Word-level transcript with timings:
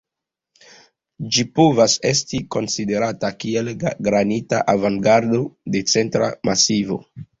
Ĝi 1.35 1.43
povas 1.59 1.97
esti 2.11 2.39
konsiderata 2.55 3.31
kiel 3.43 3.69
granita 4.09 4.63
avangardo 4.75 5.43
de 5.77 5.83
Centra 5.95 6.33
Masivo. 6.51 6.99